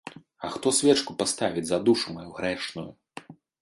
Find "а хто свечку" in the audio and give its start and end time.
0.47-1.17